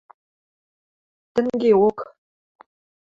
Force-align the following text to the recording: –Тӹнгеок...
–Тӹнгеок... 1.33 1.97